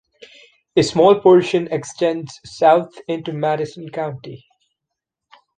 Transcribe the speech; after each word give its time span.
A 0.75 0.81
small 0.81 1.19
portion 1.19 1.67
extends 1.67 2.39
south 2.43 2.95
into 3.07 3.33
Madison 3.33 3.89
County. 3.89 4.47